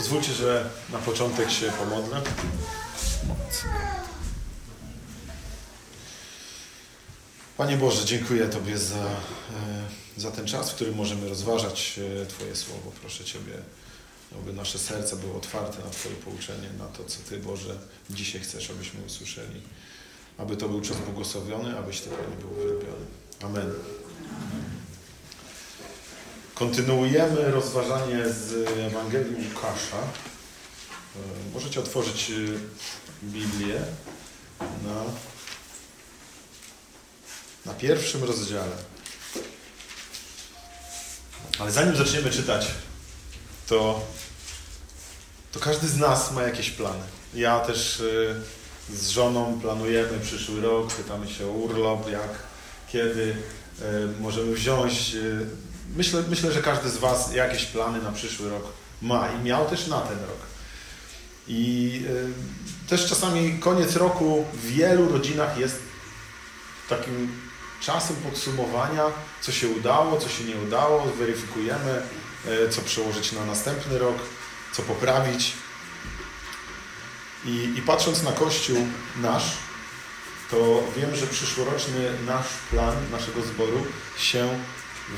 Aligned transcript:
Pozwólcie, 0.00 0.32
że 0.32 0.70
na 0.92 0.98
początek 0.98 1.50
się 1.50 1.72
pomodlę. 1.72 2.20
Panie 7.56 7.76
Boże, 7.76 8.04
dziękuję 8.04 8.48
Tobie 8.48 8.78
za, 8.78 8.96
e, 8.96 9.10
za 10.16 10.30
ten 10.30 10.46
czas, 10.46 10.70
w 10.70 10.74
którym 10.74 10.94
możemy 10.94 11.28
rozważać 11.28 12.00
e, 12.22 12.26
Twoje 12.26 12.56
słowo. 12.56 12.92
Proszę 13.00 13.24
Ciebie, 13.24 13.52
aby 14.32 14.52
nasze 14.52 14.78
serca 14.78 15.16
były 15.16 15.34
otwarte 15.34 15.84
na 15.84 15.90
Twoje 15.90 16.14
pouczenie, 16.14 16.68
na 16.78 16.86
to, 16.86 17.04
co 17.04 17.18
Ty, 17.28 17.38
Boże, 17.38 17.78
dzisiaj 18.10 18.40
chcesz, 18.40 18.70
abyśmy 18.70 19.04
usłyszeli. 19.06 19.60
Aby 20.38 20.56
to 20.56 20.68
był 20.68 20.80
czas 20.80 20.96
błogosławiony, 20.96 21.78
abyś 21.78 22.00
Ty, 22.00 22.10
Panie, 22.10 22.36
był 22.40 22.52
uwielbiony. 22.52 23.06
Amen. 23.42 23.72
Kontynuujemy 26.60 27.50
rozważanie 27.50 28.28
z 28.28 28.68
Ewangelii 28.78 29.34
Łukasza. 29.34 29.96
E, 29.96 31.18
możecie 31.54 31.80
otworzyć 31.80 32.32
Biblię 33.22 33.80
na 34.60 35.04
na 37.66 37.74
pierwszym 37.74 38.24
rozdziale. 38.24 38.76
Ale 41.58 41.72
zanim 41.72 41.96
zaczniemy 41.96 42.30
czytać, 42.30 42.66
to, 43.66 44.06
to 45.52 45.60
każdy 45.60 45.88
z 45.88 45.96
nas 45.96 46.32
ma 46.32 46.42
jakieś 46.42 46.70
plany. 46.70 47.04
Ja 47.34 47.60
też 47.60 48.00
y, 48.00 48.34
z 48.94 49.08
żoną 49.08 49.60
planujemy 49.60 50.20
przyszły 50.22 50.60
rok, 50.60 50.92
pytamy 50.92 51.28
się 51.28 51.46
o 51.46 51.50
urlop, 51.50 52.10
jak, 52.10 52.30
kiedy 52.92 53.36
możemy 54.20 54.54
wziąć. 54.54 55.16
Y, 55.90 55.96
myślę, 55.96 56.22
myślę, 56.28 56.52
że 56.52 56.62
każdy 56.62 56.90
z 56.90 56.96
Was 56.96 57.34
jakieś 57.34 57.64
plany 57.64 58.02
na 58.02 58.12
przyszły 58.12 58.50
rok 58.50 58.64
ma 59.02 59.28
i 59.32 59.44
miał 59.44 59.66
też 59.66 59.86
na 59.86 60.00
ten 60.00 60.18
rok. 60.18 60.50
I 61.48 62.02
też 62.88 63.06
czasami 63.06 63.58
koniec 63.58 63.96
roku 63.96 64.44
w 64.52 64.66
wielu 64.66 65.08
rodzinach 65.08 65.58
jest 65.58 65.78
takim 66.88 67.32
czasem 67.80 68.16
podsumowania, 68.16 69.04
co 69.40 69.52
się 69.52 69.68
udało, 69.68 70.20
co 70.20 70.28
się 70.28 70.44
nie 70.44 70.56
udało, 70.56 71.02
weryfikujemy, 71.18 72.02
e, 72.46 72.68
co 72.68 72.82
przełożyć 72.82 73.32
na 73.32 73.44
następny 73.44 73.98
rok, 73.98 74.16
co 74.72 74.82
poprawić. 74.82 75.52
I, 77.44 77.74
I, 77.76 77.82
patrząc 77.82 78.22
na 78.22 78.32
Kościół 78.32 78.86
nasz, 79.22 79.56
to 80.50 80.82
wiem, 80.96 81.16
że 81.16 81.26
przyszłoroczny 81.26 82.12
nasz 82.26 82.46
plan 82.70 82.96
naszego 83.12 83.42
zboru 83.42 83.86
się 84.18 84.48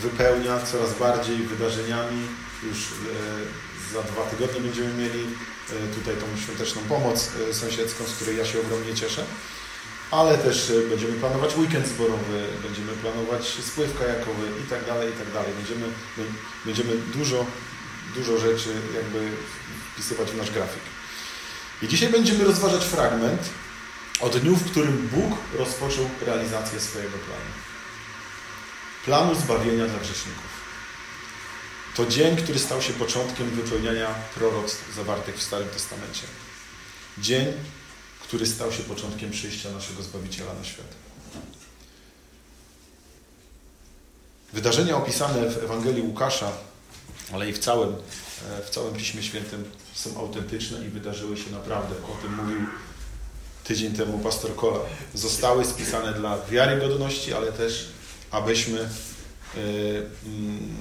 wypełnia 0.01 0.59
coraz 0.61 0.98
bardziej 0.98 1.37
wydarzeniami. 1.37 2.27
Już 2.62 2.79
e, 2.79 3.95
za 3.95 4.03
dwa 4.03 4.23
tygodnie 4.23 4.61
będziemy 4.61 4.95
mieli 4.95 5.21
e, 5.23 5.95
tutaj 5.95 6.15
tą 6.17 6.43
świąteczną 6.43 6.83
pomoc 6.83 7.31
sąsiedzką, 7.53 8.05
z 8.05 8.13
której 8.13 8.37
ja 8.37 8.45
się 8.45 8.61
ogromnie 8.61 8.95
cieszę 8.95 9.25
ale 10.13 10.39
też 10.39 10.70
e, 10.70 10.89
będziemy 10.89 11.13
planować 11.13 11.57
weekend 11.57 11.87
zborowy, 11.87 12.47
będziemy 12.63 12.93
planować 12.93 13.45
spływ 13.47 13.98
kajakowy 13.98 14.47
i 14.65 14.70
tak 14.70 14.87
dalej, 14.87 15.11
i 15.11 15.13
tak 15.13 15.33
dalej. 15.33 15.53
Będziemy, 15.57 15.87
będziemy 16.65 16.97
dużo, 17.15 17.47
dużo 18.15 18.39
rzeczy 18.39 18.69
jakby 18.95 19.31
wpisywać 19.93 20.31
w 20.31 20.37
nasz 20.37 20.51
grafik. 20.51 20.83
I 21.83 21.89
dzisiaj 21.89 22.09
będziemy 22.09 22.45
rozważać 22.45 22.85
fragment 22.85 23.43
o 24.20 24.29
dniu, 24.29 24.57
w 24.57 24.70
którym 24.70 25.09
Bóg 25.13 25.39
rozpoczął 25.59 26.11
realizację 26.27 26.81
swojego 26.81 27.19
planu. 27.19 27.72
Planu 29.05 29.34
zbawienia 29.34 29.86
dla 29.86 29.98
grzeszników. 29.98 30.53
To 31.97 32.06
dzień, 32.06 32.36
który 32.36 32.58
stał 32.58 32.83
się 32.83 32.92
początkiem 32.92 33.50
wypełniania 33.50 34.14
proroctw 34.34 34.95
zawartych 34.95 35.39
w 35.39 35.42
Starym 35.42 35.69
Testamencie. 35.69 36.22
Dzień, 37.19 37.53
który 38.23 38.47
stał 38.47 38.73
się 38.73 38.83
początkiem 38.83 39.30
przyjścia 39.30 39.70
naszego 39.70 40.03
Zbawiciela 40.03 40.55
na 40.55 40.64
świat. 40.64 40.86
Wydarzenia 44.52 44.96
opisane 44.96 45.51
w 45.51 45.64
Ewangelii 45.64 46.02
Łukasza, 46.02 46.52
ale 47.33 47.51
i 47.51 47.52
w 47.52 47.58
całym, 47.58 47.95
e, 48.58 48.63
w 48.63 48.70
całym 48.70 48.95
Piśmie 48.95 49.23
Świętym 49.23 49.64
są 49.95 50.19
autentyczne 50.19 50.86
i 50.86 50.89
wydarzyły 50.89 51.36
się 51.36 51.51
naprawdę. 51.51 51.95
O 51.95 52.23
tym 52.23 52.34
mówił 52.36 52.67
tydzień 53.64 53.92
temu 53.92 54.19
pastor 54.19 54.57
Kola. 54.57 54.79
Zostały 55.14 55.64
spisane 55.64 56.13
dla 56.13 56.39
wiarygodności, 56.46 57.34
ale 57.34 57.52
też 57.52 57.89
abyśmy, 58.33 58.79
e, 58.81 58.89
mm, 60.27 60.77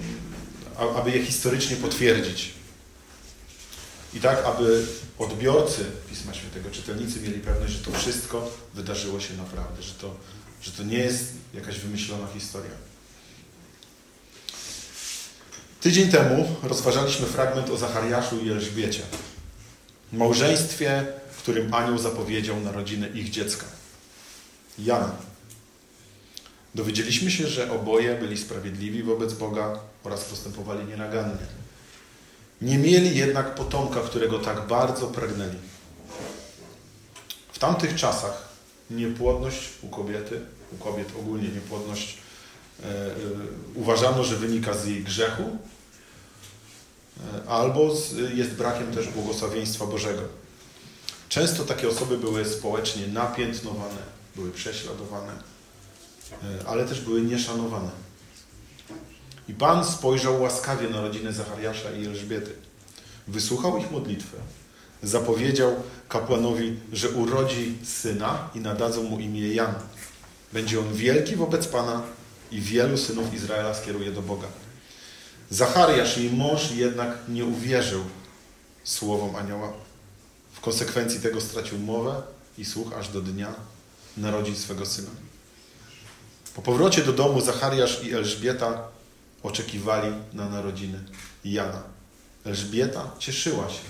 aby 0.96 1.12
je 1.12 1.26
historycznie 1.26 1.76
potwierdzić. 1.76 2.54
I 4.14 4.20
tak, 4.20 4.46
aby 4.46 4.86
odbiorcy 5.20 5.86
Pisma 6.10 6.34
Świętego, 6.34 6.70
czytelnicy 6.72 7.22
mieli 7.22 7.40
pewność, 7.40 7.74
że 7.74 7.80
to 7.80 7.92
wszystko 7.92 8.52
wydarzyło 8.74 9.20
się 9.20 9.34
naprawdę, 9.34 9.82
że 9.82 9.94
to, 9.94 10.16
że 10.62 10.72
to 10.72 10.84
nie 10.84 10.98
jest 10.98 11.26
jakaś 11.54 11.80
wymyślona 11.80 12.28
historia. 12.34 12.72
Tydzień 15.82 16.12
temu 16.12 16.56
rozważaliśmy 16.64 17.26
fragment 17.26 17.70
o 17.70 17.78
Zachariaszu 17.78 18.40
i 18.40 18.50
Elżbiecie. 18.50 19.02
Małżeństwie, 20.14 21.06
w 21.32 21.38
którym 21.38 21.74
anioł 21.74 21.98
zapowiedział 21.98 22.60
narodzinę 22.60 23.08
ich 23.08 23.30
dziecka. 23.30 23.66
Jana. 24.80 25.31
Dowiedzieliśmy 26.76 27.32
się, 27.32 27.48
że 27.48 27.72
oboje 27.72 28.16
byli 28.16 28.38
sprawiedliwi 28.38 29.04
wobec 29.04 29.34
Boga 29.34 29.80
oraz 30.04 30.26
postępowali 30.26 30.86
nienagannie. 30.86 31.46
Nie 32.62 32.78
mieli 32.78 33.18
jednak 33.18 33.56
potomka, 33.56 34.00
którego 34.00 34.40
tak 34.40 34.68
bardzo 34.68 35.08
pragnęli. 35.08 35.58
W 37.52 37.59
tamtych 37.59 37.96
czasach 37.96 38.50
niepłodność 38.90 39.59
u 39.82 39.88
kobiety, 39.88 40.42
u 40.72 40.84
kobiet 40.84 41.08
ogólnie 41.20 41.50
niepłodność 41.50 42.18
e, 42.84 42.86
e, 42.86 43.12
uważano, 43.76 44.24
że 44.24 44.36
wynika 44.36 44.74
z 44.74 44.88
jej 44.88 45.03
grzechu 45.03 45.44
e, 45.44 47.50
albo 47.50 47.96
z, 47.96 48.14
jest 48.36 48.52
brakiem 48.52 48.94
też 48.94 49.08
błogosławieństwa 49.08 49.86
Bożego. 49.86 50.22
Często 51.30 51.64
takie 51.64 51.90
osoby 51.90 52.18
były 52.18 52.46
społecznie 52.46 53.08
napiętnowane, 53.08 54.02
były 54.36 54.52
prześladowane, 54.52 55.34
ale 56.68 56.86
też 56.86 57.02
były 57.02 57.22
nieszanowane. 57.22 57.90
I 59.47 59.53
Pan 59.53 59.86
spojrzał 59.86 60.42
łaskawie 60.42 60.90
na 60.90 61.02
rodzinę 61.02 61.34
Zachariasza 61.34 61.92
i 61.92 62.06
Elżbiety. 62.06 62.53
Wysłuchał 63.28 63.78
ich 63.78 63.92
modlitwę. 63.92 64.38
Zapowiedział 65.03 65.75
kapłanowi, 66.09 66.80
że 66.94 67.09
urodzi 67.09 67.78
syna 67.84 68.50
i 68.56 68.59
nadadzą 68.59 69.03
mu 69.03 69.20
imię 69.20 69.53
Jan. 69.53 69.74
Będzie 70.53 70.80
on 70.80 70.94
wielki 70.94 71.36
wobec 71.36 71.68
Pana 71.68 72.02
i 72.52 72.62
wielu 72.62 72.97
synów 72.97 73.34
Izraela 73.34 73.74
skieruje 73.74 74.12
do 74.12 74.22
Boga. 74.22 74.47
Zachariasz, 75.50 76.18
jej 76.18 76.30
mąż, 76.30 76.72
jednak 76.72 77.18
nie 77.30 77.46
uwierzył 77.46 78.03
słowom 78.84 79.36
anioła. 79.36 79.74
W 80.53 80.59
konsekwencji 80.59 81.20
tego 81.20 81.41
stracił 81.41 81.80
mowę 81.80 82.22
i 82.58 82.66
słuch 82.66 82.94
aż 82.94 83.09
do 83.09 83.22
dnia 83.22 83.56
narodzin 84.18 84.56
swego 84.56 84.86
syna. 84.86 85.09
Po 86.56 86.62
powrocie 86.62 87.04
do 87.04 87.14
domu 87.14 87.42
Zachariasz 87.42 88.04
i 88.04 88.14
Elżbieta 88.14 88.88
oczekiwali 89.44 90.14
na 90.34 90.50
narodziny 90.50 91.04
Jana. 91.46 91.84
Elżbieta 92.46 93.12
cieszyła 93.20 93.70
się, 93.70 93.82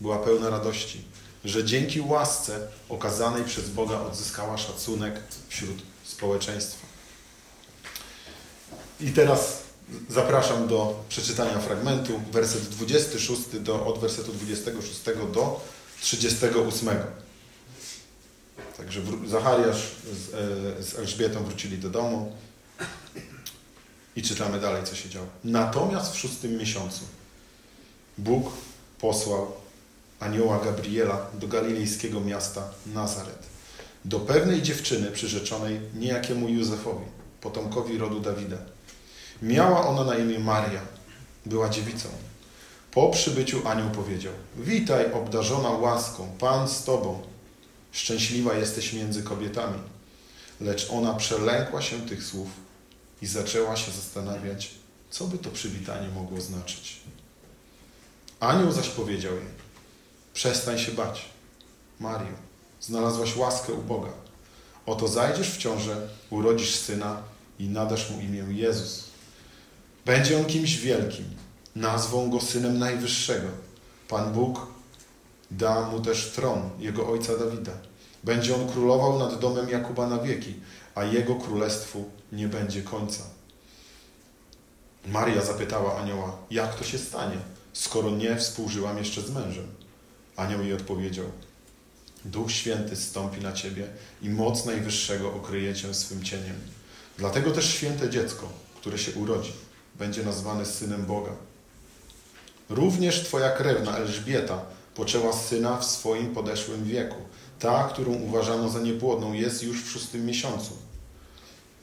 była 0.00 0.18
pełna 0.18 0.50
radości, 0.50 1.04
że 1.44 1.64
dzięki 1.64 2.00
łasce 2.00 2.68
okazanej 2.88 3.44
przez 3.44 3.70
Boga 3.70 4.00
odzyskała 4.00 4.58
szacunek 4.58 5.14
wśród 5.48 5.82
społeczeństwa. 6.04 6.86
I 9.00 9.12
teraz 9.12 9.62
zapraszam 10.08 10.68
do 10.68 11.04
przeczytania 11.08 11.58
fragmentu, 11.58 12.20
werset 12.32 12.62
26 12.62 13.42
do, 13.60 13.86
od 13.86 13.98
wersetu 13.98 14.32
26 14.32 15.00
do 15.34 15.60
38. 16.00 16.88
Także 18.90 19.28
Zachariasz 19.28 19.90
z, 20.12 20.34
e, 20.78 20.82
z 20.82 20.98
Elżbietą 20.98 21.44
wrócili 21.44 21.78
do 21.78 21.90
domu. 21.90 22.32
I 24.16 24.22
czytamy 24.22 24.60
dalej, 24.60 24.84
co 24.84 24.94
się 24.94 25.08
działo. 25.08 25.26
Natomiast 25.44 26.12
w 26.12 26.18
szóstym 26.18 26.56
miesiącu 26.56 27.00
Bóg 28.18 28.52
posłał 29.00 29.52
anioła 30.20 30.58
Gabriela 30.64 31.26
do 31.34 31.48
galilejskiego 31.48 32.20
miasta 32.20 32.68
Nazaret, 32.86 33.46
do 34.04 34.20
pewnej 34.20 34.62
dziewczyny 34.62 35.10
przyrzeczonej 35.10 35.80
niejakiemu 35.94 36.48
Józefowi, 36.48 37.04
potomkowi 37.40 37.98
rodu 37.98 38.20
Dawida. 38.20 38.58
Miała 39.42 39.86
ona 39.86 40.04
na 40.04 40.16
imię 40.16 40.38
Maria, 40.38 40.80
była 41.46 41.68
dziewicą. 41.68 42.08
Po 42.90 43.08
przybyciu 43.08 43.68
anioł 43.68 43.90
powiedział: 43.90 44.32
Witaj, 44.56 45.12
obdarzona 45.12 45.70
łaską, 45.70 46.32
Pan 46.38 46.68
z 46.68 46.84
tobą. 46.84 47.30
Szczęśliwa 47.92 48.54
jesteś 48.54 48.92
między 48.92 49.22
kobietami. 49.22 49.78
Lecz 50.60 50.90
ona 50.90 51.14
przelękła 51.14 51.82
się 51.82 52.00
tych 52.00 52.24
słów 52.24 52.48
i 53.22 53.26
zaczęła 53.26 53.76
się 53.76 53.92
zastanawiać, 53.92 54.70
co 55.10 55.26
by 55.26 55.38
to 55.38 55.50
przywitanie 55.50 56.08
mogło 56.08 56.40
znaczyć. 56.40 57.00
Anioł 58.40 58.72
zaś 58.72 58.88
powiedział 58.88 59.34
jej, 59.34 59.46
przestań 60.34 60.78
się 60.78 60.92
bać, 60.92 61.24
Mario, 62.00 62.34
znalazłaś 62.80 63.36
łaskę 63.36 63.72
u 63.72 63.82
Boga. 63.82 64.12
Oto 64.86 65.08
zajdziesz 65.08 65.50
w 65.50 65.58
ciążę, 65.58 66.08
urodzisz 66.30 66.74
syna 66.74 67.22
i 67.58 67.68
nadasz 67.68 68.10
mu 68.10 68.20
imię 68.20 68.44
Jezus. 68.48 69.04
Będzie 70.06 70.38
on 70.38 70.44
kimś 70.44 70.76
wielkim, 70.76 71.24
nazwą 71.76 72.30
go 72.30 72.40
synem 72.40 72.78
Najwyższego. 72.78 73.48
Pan 74.08 74.32
Bóg 74.32 74.66
da 75.50 75.80
mu 75.80 76.00
też 76.00 76.30
tron 76.30 76.70
jego 76.78 77.08
ojca 77.08 77.36
Dawida. 77.36 77.72
Będzie 78.24 78.54
on 78.54 78.68
królował 78.68 79.18
nad 79.18 79.40
domem 79.40 79.68
Jakuba 79.68 80.06
na 80.06 80.18
wieki, 80.18 80.54
a 80.94 81.04
jego 81.04 81.34
królestwu 81.34 82.04
nie 82.32 82.48
będzie 82.48 82.82
końca. 82.82 83.22
Maria 85.06 85.44
zapytała 85.44 85.98
anioła, 85.98 86.36
jak 86.50 86.74
to 86.74 86.84
się 86.84 86.98
stanie, 86.98 87.36
skoro 87.72 88.10
nie 88.10 88.36
współżyłam 88.36 88.98
jeszcze 88.98 89.20
z 89.20 89.30
mężem? 89.30 89.66
Anioł 90.36 90.62
jej 90.62 90.74
odpowiedział, 90.74 91.26
Duch 92.24 92.52
Święty 92.52 92.96
stąpi 92.96 93.40
na 93.40 93.52
ciebie 93.52 93.86
i 94.22 94.30
moc 94.30 94.64
Najwyższego 94.64 95.34
okryje 95.34 95.74
cię 95.74 95.94
swym 95.94 96.22
cieniem. 96.22 96.56
Dlatego 97.18 97.50
też 97.50 97.74
święte 97.74 98.10
dziecko, 98.10 98.48
które 98.80 98.98
się 98.98 99.12
urodzi, 99.12 99.52
będzie 99.94 100.22
nazwane 100.22 100.66
synem 100.66 101.06
Boga. 101.06 101.32
Również 102.68 103.24
twoja 103.24 103.50
krewna 103.50 103.96
Elżbieta 103.96 104.62
poczęła 105.00 105.32
syna 105.32 105.76
w 105.76 105.84
swoim 105.84 106.34
podeszłym 106.34 106.84
wieku. 106.84 107.16
Ta, 107.58 107.88
którą 107.88 108.12
uważano 108.12 108.68
za 108.68 108.80
niepłodną, 108.80 109.32
jest 109.32 109.62
już 109.62 109.84
w 109.84 109.90
szóstym 109.90 110.26
miesiącu. 110.26 110.76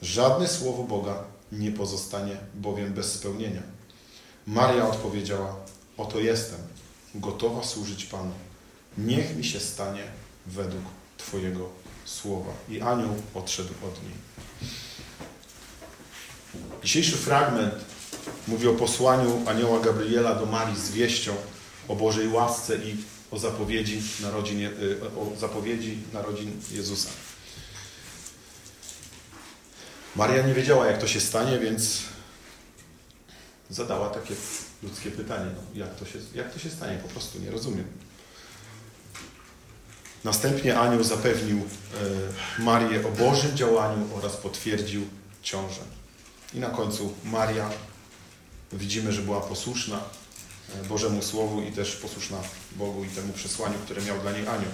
Żadne 0.02 0.48
słowo 0.48 0.82
Boga 0.82 1.24
nie 1.52 1.72
pozostanie 1.72 2.36
bowiem 2.54 2.92
bez 2.92 3.12
spełnienia. 3.12 3.62
Maria 4.46 4.88
odpowiedziała: 4.88 5.56
Oto 5.96 6.18
jestem, 6.20 6.58
gotowa 7.14 7.62
służyć 7.64 8.04
Panu. 8.04 8.32
Niech 8.98 9.36
mi 9.36 9.44
się 9.44 9.60
stanie 9.60 10.02
według 10.46 10.84
Twojego 11.16 11.68
słowa. 12.04 12.52
I 12.68 12.80
anioł 12.80 13.14
odszedł 13.34 13.72
od 13.86 14.02
niej. 14.02 14.14
Dzisiejszy 16.84 17.16
fragment 17.16 17.74
mówi 18.48 18.68
o 18.68 18.74
posłaniu 18.74 19.42
anioła 19.46 19.80
Gabriela 19.80 20.34
do 20.34 20.46
Marii 20.46 20.80
z 20.80 20.90
wieścią 20.90 21.34
o 21.88 21.96
Bożej 21.96 22.28
łasce 22.28 22.76
i 22.76 22.96
o 23.30 23.38
zapowiedzi 23.38 24.02
narodzin, 24.22 24.60
y, 24.60 25.00
o 25.16 25.40
zapowiedzi 25.40 25.98
narodzin 26.12 26.60
Jezusa. 26.70 27.08
Maria 30.16 30.42
nie 30.42 30.54
wiedziała, 30.54 30.86
jak 30.86 31.00
to 31.00 31.08
się 31.08 31.20
stanie, 31.20 31.58
więc 31.58 32.02
zadała 33.70 34.10
takie 34.10 34.34
ludzkie 34.82 35.10
pytanie. 35.10 35.50
No, 35.56 35.80
jak, 35.84 35.94
to 35.94 36.06
się, 36.06 36.18
jak 36.34 36.52
to 36.52 36.58
się 36.58 36.70
stanie? 36.70 36.98
Po 36.98 37.08
prostu 37.08 37.38
nie 37.38 37.50
rozumiem. 37.50 37.84
Następnie 40.24 40.78
anioł 40.80 41.04
zapewnił 41.04 41.58
e, 41.58 42.62
Marię 42.62 43.08
o 43.08 43.10
Bożym 43.10 43.56
działaniu 43.56 44.08
oraz 44.14 44.36
potwierdził 44.36 45.08
ciążę. 45.42 45.80
I 46.54 46.58
na 46.58 46.68
końcu 46.70 47.14
Maria 47.24 47.70
widzimy, 48.72 49.12
że 49.12 49.22
była 49.22 49.40
posłuszna 49.40 50.00
Bożemu 50.88 51.22
Słowu 51.22 51.62
i 51.62 51.72
też 51.72 51.96
posłuszna 51.96 52.38
Bogu 52.72 53.04
i 53.04 53.08
temu 53.08 53.32
przesłaniu, 53.32 53.78
które 53.84 54.02
miał 54.02 54.20
dla 54.20 54.32
niej 54.32 54.48
anioł. 54.48 54.72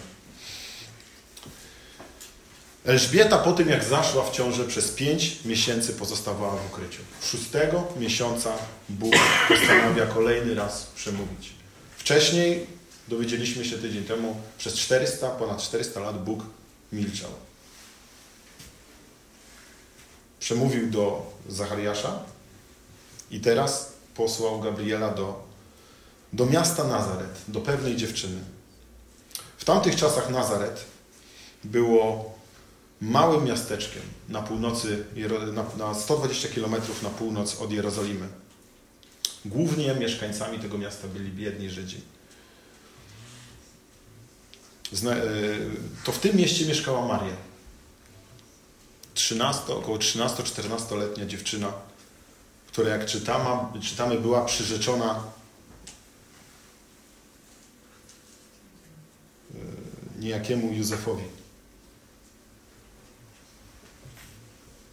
Elżbieta 2.84 3.38
po 3.38 3.52
tym, 3.52 3.68
jak 3.68 3.84
zaszła 3.84 4.24
w 4.24 4.32
ciążę, 4.32 4.64
przez 4.64 4.90
pięć 4.90 5.44
miesięcy 5.44 5.92
pozostawała 5.92 6.56
w 6.56 6.66
ukryciu. 6.66 7.02
Szóstego 7.22 7.88
miesiąca 7.96 8.52
Bóg 8.88 9.14
postanawia 9.48 10.06
kolejny 10.06 10.54
raz 10.54 10.86
przemówić. 10.96 11.52
Wcześniej, 11.96 12.66
dowiedzieliśmy 13.08 13.64
się 13.64 13.78
tydzień 13.78 14.04
temu, 14.04 14.36
przez 14.58 14.74
400, 14.74 15.30
ponad 15.30 15.62
400 15.62 16.00
lat 16.00 16.24
Bóg 16.24 16.44
milczał. 16.92 17.30
Przemówił 20.40 20.90
do 20.90 21.32
Zachariasza 21.48 22.22
i 23.30 23.40
teraz 23.40 23.92
posłał 24.14 24.60
Gabriela 24.60 25.10
do, 25.10 25.43
do 26.34 26.46
miasta 26.46 26.84
Nazaret, 26.84 27.44
do 27.48 27.60
pewnej 27.60 27.96
dziewczyny. 27.96 28.40
W 29.58 29.64
tamtych 29.64 29.96
czasach 29.96 30.30
Nazaret 30.30 30.84
było 31.64 32.34
małym 33.00 33.44
miasteczkiem 33.44 34.02
na 34.28 34.42
północy, 34.42 35.04
na 35.78 35.94
120 35.94 36.48
km 36.48 36.74
na 37.02 37.10
północ 37.10 37.60
od 37.60 37.72
Jerozolimy. 37.72 38.28
Głównie 39.44 39.94
mieszkańcami 39.94 40.58
tego 40.58 40.78
miasta 40.78 41.08
byli 41.08 41.30
biedni 41.30 41.70
Żydzi. 41.70 42.00
E, 44.92 45.16
to 46.04 46.12
w 46.12 46.18
tym 46.18 46.36
mieście 46.36 46.66
mieszkała 46.66 47.06
Maria. 47.08 47.36
13, 49.14 49.74
około 49.74 49.98
13-14-letnia 49.98 51.26
dziewczyna, 51.26 51.72
która 52.66 52.90
jak 52.90 53.06
czytamy, 53.06 53.80
czytamy 53.80 54.20
była 54.20 54.44
przyrzeczona 54.44 55.24
niejakiemu 60.24 60.72
Józefowi. 60.72 61.24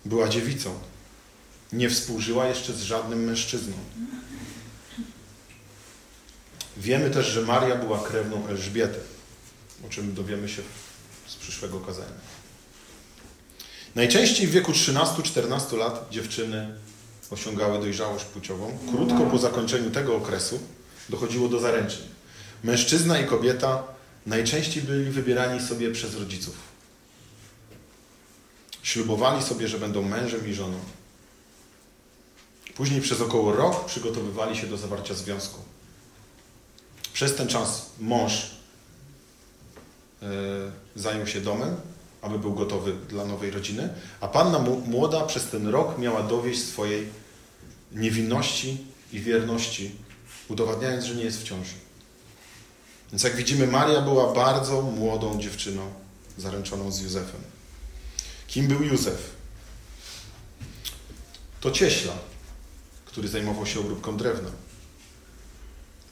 Była 0.06 0.30
dziewicą. 0.30 0.80
Nie 1.74 1.90
współżyła 1.90 2.48
jeszcze 2.48 2.74
z 2.74 2.82
żadnym 2.82 3.24
mężczyzną. 3.24 3.74
Wiemy 6.78 7.10
też, 7.10 7.28
że 7.28 7.42
Maria 7.42 7.76
była 7.76 8.00
krewną 8.00 8.48
Elżbiety, 8.48 9.00
o 9.86 9.90
czym 9.90 10.14
dowiemy 10.14 10.50
się 10.50 10.62
z 11.28 11.36
przyszłego 11.36 11.80
kazania. 11.80 12.22
Najczęściej 13.96 14.48
w 14.48 14.52
wieku 14.52 14.72
13-14 14.72 15.78
lat 15.78 16.08
dziewczyny 16.12 16.76
osiągały 17.30 17.80
dojrzałość 17.80 18.26
płciową. 18.26 18.78
Krótko 18.92 19.26
po 19.26 19.38
zakończeniu 19.38 19.92
tego 19.92 20.16
okresu 20.16 20.60
dochodziło 21.10 21.50
do 21.50 21.60
zaręczyn. 21.60 22.06
Mężczyzna 22.64 23.20
i 23.20 23.26
kobieta 23.26 23.84
najczęściej 24.26 24.84
byli 24.84 25.12
wybierani 25.12 25.62
sobie 25.62 25.92
przez 25.92 26.16
rodziców. 26.16 26.56
Ślubowali 28.84 29.44
sobie, 29.44 29.68
że 29.68 29.80
będą 29.80 30.02
mężem 30.02 30.48
i 30.48 30.54
żoną. 30.54 30.80
Później 32.76 33.02
przez 33.02 33.22
około 33.22 33.56
rok 33.56 33.86
przygotowywali 33.86 34.58
się 34.58 34.68
do 34.68 34.78
zawarcia 34.78 35.14
związku. 35.14 35.60
Przez 37.14 37.36
ten 37.36 37.48
czas 37.48 37.90
mąż 38.00 38.52
yy, 40.22 40.28
zajął 40.96 41.28
się 41.28 41.42
domem, 41.42 41.76
aby 42.22 42.40
był 42.40 42.54
gotowy 42.54 42.94
dla 43.10 43.26
nowej 43.26 43.52
rodziny, 43.52 43.90
a 44.22 44.28
panna 44.28 44.60
młoda 44.86 45.26
przez 45.26 45.50
ten 45.50 45.68
rok 45.68 45.98
miała 45.98 46.24
dowieść 46.24 46.64
swojej 46.64 47.08
niewinności 47.92 48.78
i 49.14 49.20
wierności, 49.20 49.92
udowadniając, 50.48 51.06
że 51.06 51.16
nie 51.16 51.24
jest 51.24 51.42
w 51.42 51.44
ciąży. 51.44 51.74
Więc 53.12 53.24
jak 53.24 53.36
widzimy, 53.36 53.68
Maria 53.68 54.02
była 54.02 54.34
bardzo 54.34 54.82
młodą 54.82 55.40
dziewczyną 55.40 55.94
zaręczoną 56.38 56.92
z 56.92 57.02
Józefem. 57.02 57.42
Kim 58.48 58.68
był 58.68 58.84
Józef? 58.84 59.32
To 61.62 61.72
cieśla, 61.72 62.14
który 63.06 63.28
zajmował 63.28 63.66
się 63.66 63.80
obróbką 63.80 64.18
drewna. 64.18 64.50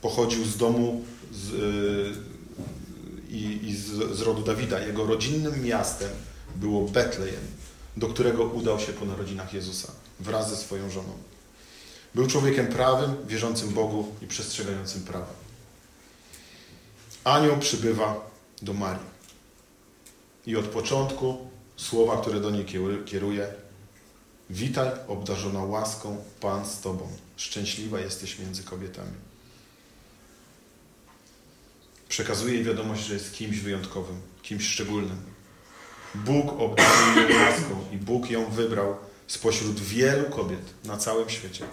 Pochodził 0.01 0.45
z 0.45 0.57
domu 0.57 1.03
z, 1.33 1.49
yy, 1.49 2.29
i, 3.29 3.75
z, 3.75 4.17
z 4.17 4.21
rodu 4.21 4.41
Dawida. 4.41 4.79
Jego 4.79 5.05
rodzinnym 5.05 5.63
miastem 5.63 6.09
było 6.55 6.87
Betlejem, 6.87 7.41
do 7.97 8.07
którego 8.07 8.43
udał 8.43 8.79
się 8.79 8.93
po 8.93 9.05
narodzinach 9.05 9.53
Jezusa 9.53 9.91
wraz 10.19 10.49
ze 10.49 10.57
swoją 10.57 10.89
żoną. 10.89 11.13
Był 12.15 12.27
człowiekiem 12.27 12.67
prawym, 12.67 13.15
wierzącym 13.27 13.69
Bogu 13.69 14.15
i 14.21 14.27
przestrzegającym 14.27 15.03
prawa. 15.03 15.38
Anioł 17.23 17.57
przybywa 17.57 18.29
do 18.61 18.73
Marii. 18.73 19.09
I 20.45 20.55
od 20.55 20.65
początku 20.65 21.49
słowa, 21.77 22.21
które 22.21 22.39
do 22.39 22.49
niej 22.49 22.65
kieruje. 23.05 23.53
Witaj, 24.49 24.89
obdarzona 25.07 25.63
łaską, 25.63 26.23
Pan 26.39 26.65
z 26.65 26.81
Tobą. 26.81 27.07
Szczęśliwa 27.37 27.99
jesteś 27.99 28.39
między 28.39 28.63
kobietami. 28.63 29.11
Przekazuje 32.09 32.53
jej 32.53 32.63
wiadomość, 32.63 33.05
że 33.05 33.13
jest 33.13 33.33
kimś 33.33 33.59
wyjątkowym, 33.59 34.21
kimś 34.43 34.67
szczególnym. 34.67 35.21
Bóg 36.15 36.61
obdarzył 36.61 37.29
ją 37.29 37.39
łaską 37.39 37.85
i 37.91 37.97
Bóg 37.97 38.29
ją 38.29 38.49
wybrał 38.49 38.97
spośród 39.27 39.79
wielu 39.79 40.29
kobiet 40.29 40.85
na 40.85 40.97
całym 40.97 41.29
świecie. 41.29 41.65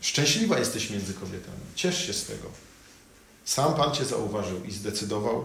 Szczęśliwa 0.00 0.58
jesteś 0.58 0.90
między 0.90 1.14
kobietami. 1.14 1.60
Ciesz 1.74 2.06
się 2.06 2.12
z 2.12 2.24
tego. 2.24 2.48
Sam 3.44 3.74
Pan 3.74 3.94
Cię 3.94 4.04
zauważył 4.04 4.64
i 4.64 4.72
zdecydował, 4.72 5.44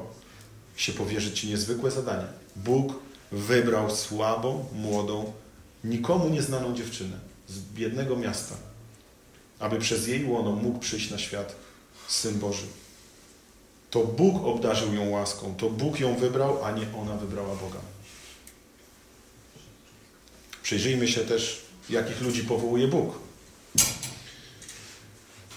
się 0.75 0.93
powierzyć 0.93 1.39
Ci 1.39 1.47
niezwykłe 1.47 1.91
zadanie. 1.91 2.27
Bóg 2.55 2.93
wybrał 3.31 3.95
słabą, 3.95 4.65
młodą, 4.73 5.33
nikomu 5.83 6.29
nieznaną 6.29 6.75
dziewczynę 6.75 7.19
z 7.49 7.59
biednego 7.59 8.15
miasta, 8.15 8.55
aby 9.59 9.79
przez 9.79 10.07
jej 10.07 10.25
łono 10.25 10.51
mógł 10.51 10.79
przyjść 10.79 11.11
na 11.11 11.17
świat 11.17 11.55
Syn 12.07 12.39
Boży. 12.39 12.65
To 13.89 14.03
Bóg 14.03 14.45
obdarzył 14.45 14.93
ją 14.93 15.09
łaską, 15.09 15.55
to 15.55 15.69
Bóg 15.69 15.99
ją 15.99 16.15
wybrał, 16.15 16.65
a 16.65 16.71
nie 16.71 16.85
ona 17.01 17.17
wybrała 17.17 17.55
Boga. 17.55 17.79
Przyjrzyjmy 20.63 21.07
się 21.07 21.21
też, 21.21 21.61
jakich 21.89 22.21
ludzi 22.21 22.43
powołuje 22.43 22.87
Bóg. 22.87 23.22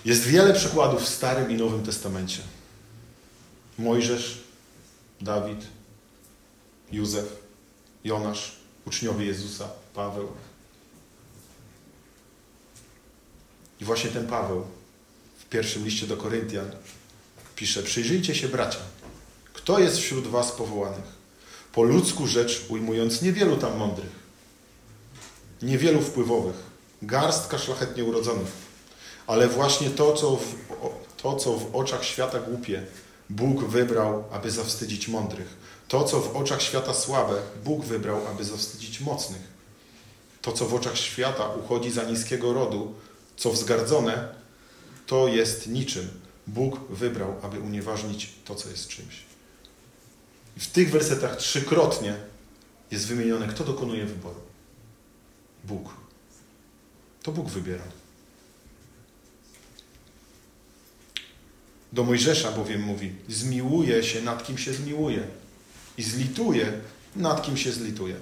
Jest 0.06 0.25
wiele 0.25 0.54
przykładów 0.54 1.02
w 1.02 1.08
Starym 1.08 1.50
i 1.50 1.54
Nowym 1.54 1.82
Testamencie. 1.82 2.42
Mojżesz, 3.78 4.44
Dawid, 5.20 5.66
Józef, 6.92 7.36
Jonasz, 8.04 8.56
uczniowie 8.84 9.26
Jezusa, 9.26 9.68
Paweł. 9.94 10.28
I 13.80 13.84
właśnie 13.84 14.10
ten 14.10 14.26
Paweł 14.26 14.66
w 15.38 15.44
pierwszym 15.44 15.84
liście 15.84 16.06
do 16.06 16.16
Koryntian 16.16 16.70
pisze: 17.56 17.82
Przyjrzyjcie 17.82 18.34
się, 18.34 18.48
bracia, 18.48 18.80
kto 19.52 19.78
jest 19.78 19.98
wśród 19.98 20.26
Was 20.26 20.52
powołanych? 20.52 21.16
Po 21.72 21.82
ludzku 21.82 22.26
rzecz 22.26 22.64
ujmując, 22.68 23.22
niewielu 23.22 23.56
tam 23.56 23.76
mądrych, 23.76 24.12
niewielu 25.62 26.02
wpływowych, 26.02 26.56
garstka 27.02 27.58
szlachetnie 27.58 28.04
urodzonych, 28.04 28.65
ale 29.26 29.49
właśnie 29.49 29.90
to, 29.90 30.12
co 30.12 30.37
w, 30.37 30.54
to, 31.23 31.37
co 31.37 31.52
w 31.52 31.76
oczach 31.76 32.04
świata 32.04 32.40
głupie, 32.40 32.83
Bóg 33.30 33.64
wybrał, 33.64 34.25
aby 34.30 34.50
zawstydzić 34.50 35.09
mądrych. 35.09 35.56
To, 35.88 36.04
co 36.04 36.21
w 36.21 36.37
oczach 36.37 36.62
świata 36.62 36.95
słabe, 36.95 37.35
Bóg 37.64 37.85
wybrał, 37.85 38.26
aby 38.26 38.45
zawstydzić 38.45 39.00
mocnych. 39.00 39.42
To, 40.42 40.52
co 40.52 40.66
w 40.66 40.75
oczach 40.75 40.99
świata 40.99 41.49
uchodzi 41.49 41.90
za 41.90 42.02
niskiego 42.02 42.52
rodu, 42.52 42.95
co 43.37 43.52
wzgardzone, 43.52 44.28
to 45.06 45.28
jest 45.28 45.66
niczym. 45.66 46.09
Bóg 46.47 46.80
wybrał, 46.90 47.35
aby 47.42 47.61
unieważnić 47.61 48.33
to, 48.45 48.54
co 48.54 48.68
jest 48.68 48.88
czymś. 48.88 49.23
W 50.59 50.66
tych 50.66 50.90
wersetach 50.90 51.37
trzykrotnie 51.37 52.16
jest 52.90 53.06
wymienione, 53.06 53.49
kto 53.49 53.64
dokonuje 53.64 54.06
wyboru. 54.06 54.40
Bóg. 55.64 55.88
To 57.23 57.33
Bóg 57.33 57.49
wybiera. 57.49 57.85
Do 61.97 62.05
Mojżesza 62.05 62.53
bowiem 62.53 62.83
mówi: 62.83 63.12
Zmiłuje 63.29 64.05
się 64.05 64.23
nad 64.23 64.47
kim 64.47 64.59
się 64.59 64.75
zmiłuje, 64.75 65.23
i 65.99 66.03
zlituje 66.03 66.73
nad 67.17 67.43
kim 67.43 67.57
się 67.57 67.73
zlituje. 67.73 68.17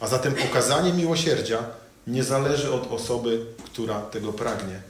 A 0.00 0.08
zatem 0.08 0.34
okazanie 0.50 0.92
miłosierdzia 0.92 1.64
nie 2.06 2.24
zależy 2.24 2.72
od 2.72 2.92
osoby, 2.92 3.46
która 3.64 4.00
tego 4.00 4.32
pragnie, 4.32 4.82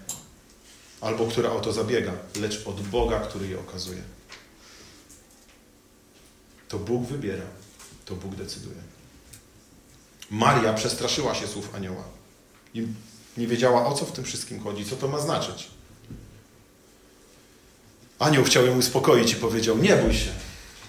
albo 1.00 1.26
która 1.26 1.50
o 1.50 1.60
to 1.60 1.72
zabiega, 1.72 2.12
lecz 2.40 2.66
od 2.66 2.80
Boga, 2.80 3.20
który 3.20 3.48
je 3.48 3.60
okazuje. 3.60 4.02
To 6.68 6.78
Bóg 6.78 7.04
wybiera, 7.04 7.46
to 8.04 8.14
Bóg 8.14 8.34
decyduje. 8.34 8.82
Maria 10.30 10.72
przestraszyła 10.72 11.34
się 11.34 11.46
słów 11.46 11.74
anioła 11.74 12.04
i 12.74 12.86
nie 13.36 13.46
wiedziała, 13.46 13.86
o 13.86 13.94
co 13.94 14.04
w 14.04 14.12
tym 14.12 14.24
wszystkim 14.24 14.60
chodzi, 14.60 14.84
co 14.84 14.96
to 14.96 15.08
ma 15.08 15.20
znaczyć. 15.20 15.75
Anioł 18.18 18.44
chciał 18.44 18.66
ją 18.66 18.78
uspokoić 18.78 19.32
i 19.32 19.36
powiedział: 19.36 19.78
Nie 19.78 19.96
bój 19.96 20.14
się, 20.14 20.30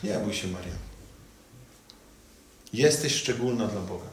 nie 0.03 0.13
bój 0.13 0.33
się, 0.33 0.47
Maria. 0.47 0.73
Jesteś 2.73 3.15
szczególna 3.15 3.67
dla 3.67 3.81
Boga. 3.81 4.07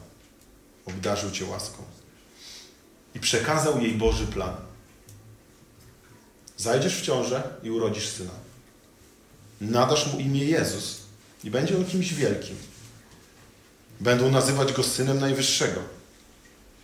Obdarzył 0.85 1.31
cię 1.31 1.45
łaską 1.45 1.83
i 3.15 3.19
przekazał 3.19 3.81
jej 3.81 3.93
Boży 3.93 4.27
plan. 4.27 4.55
Zajdziesz 6.57 6.97
w 6.97 7.01
ciążę 7.01 7.43
i 7.63 7.71
urodzisz 7.71 8.07
syna. 8.07 8.31
Nadasz 9.61 10.13
mu 10.13 10.19
imię 10.19 10.45
Jezus 10.45 10.99
i 11.43 11.51
będzie 11.51 11.77
on 11.77 11.85
kimś 11.85 12.13
wielkim. 12.13 12.55
Będą 13.99 14.31
nazywać 14.31 14.73
go 14.73 14.83
synem 14.83 15.19
Najwyższego. 15.19 15.81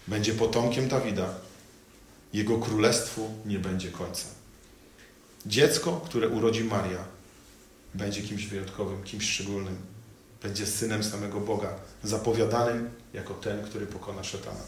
Będzie 0.08 0.34
potomkiem 0.34 0.88
Dawida. 0.88 1.34
Jego 2.34 2.58
królestwu 2.58 3.30
nie 3.46 3.60
będzie 3.60 3.92
końca. 3.92 4.41
Dziecko, 5.46 6.02
które 6.06 6.30
urodzi 6.30 6.64
Maria, 6.64 7.04
będzie 7.94 8.22
kimś 8.22 8.46
wyjątkowym, 8.46 9.04
kimś 9.04 9.30
szczególnym. 9.30 9.76
Będzie 10.44 10.68
synem 10.68 11.04
samego 11.04 11.40
Boga, 11.40 11.76
zapowiadanym 12.04 12.90
jako 13.14 13.34
ten, 13.34 13.64
który 13.64 13.88
pokona 13.88 14.24
szatana. 14.24 14.64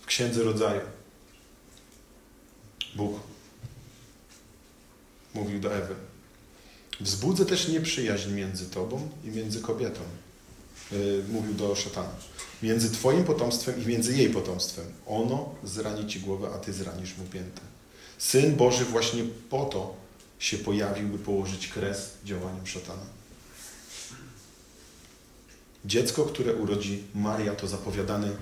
W 0.00 0.06
Księdze 0.06 0.42
Rodzaju 0.42 0.80
Bóg 2.94 3.20
mówił 5.34 5.60
do 5.60 5.74
Ewy: 5.74 5.94
Wzbudzę 7.00 7.46
też 7.46 7.68
nieprzyjaźń 7.68 8.30
między 8.30 8.70
tobą 8.70 9.08
i 9.24 9.28
między 9.28 9.60
kobietą. 9.60 10.00
Yy, 10.92 11.24
mówił 11.28 11.54
do 11.54 11.76
szatana. 11.76 12.14
Między 12.62 12.90
twoim 12.90 13.24
potomstwem 13.24 13.82
i 13.82 13.86
między 13.86 14.16
jej 14.16 14.30
potomstwem. 14.30 14.86
Ono 15.06 15.54
zrani 15.64 16.06
ci 16.06 16.20
głowę, 16.20 16.48
a 16.54 16.58
ty 16.58 16.72
zranisz 16.72 17.18
mu 17.18 17.24
piętę. 17.24 17.60
Syn 18.22 18.56
Boży 18.56 18.84
właśnie 18.84 19.24
po 19.50 19.64
to 19.64 19.94
się 20.38 20.58
pojawił, 20.58 21.08
by 21.08 21.18
położyć 21.18 21.68
kres 21.68 22.10
działaniom 22.24 22.66
szatana. 22.66 23.02
Dziecko, 25.84 26.24
które 26.24 26.54
urodzi 26.54 27.02
Maria, 27.14 27.54
to 27.54 27.66
zapowiadany 27.66 28.36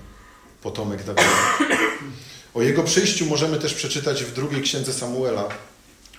potomek 0.61 1.03
Dawida. 1.03 1.57
O 2.53 2.61
jego 2.61 2.83
przyjściu 2.83 3.25
możemy 3.25 3.59
też 3.59 3.73
przeczytać 3.73 4.23
w 4.23 4.33
drugiej 4.33 4.61
księdze 4.61 4.93
Samuela, 4.93 5.49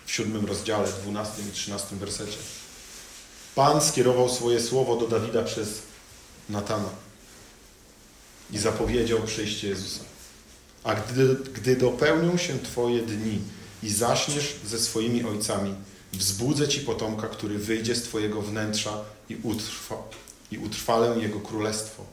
w 0.06 0.12
siódmym 0.12 0.46
rozdziale, 0.46 0.88
dwunastym 0.88 1.48
i 1.48 1.52
trzynastym 1.52 1.98
wersecie. 1.98 2.38
Pan 3.54 3.80
skierował 3.80 4.28
swoje 4.28 4.60
słowo 4.60 4.96
do 4.96 5.08
Dawida 5.08 5.42
przez 5.42 5.82
Natana 6.48 6.88
i 8.50 8.58
zapowiedział 8.58 9.22
przyjście 9.22 9.68
Jezusa. 9.68 10.11
A 10.84 10.94
gdy, 10.94 11.36
gdy 11.54 11.76
dopełnią 11.76 12.36
się 12.36 12.58
Twoje 12.58 13.02
dni 13.02 13.40
i 13.82 13.90
zaśniesz 13.90 14.54
ze 14.66 14.78
swoimi 14.78 15.24
ojcami, 15.24 15.74
wzbudzę 16.12 16.68
Ci 16.68 16.80
potomka, 16.80 17.28
który 17.28 17.58
wyjdzie 17.58 17.94
z 17.94 18.02
Twojego 18.02 18.42
wnętrza 18.42 19.04
i, 19.28 19.36
utrwa, 19.42 20.08
i 20.50 20.58
utrwalę 20.58 21.18
Jego 21.20 21.40
królestwo. 21.40 22.04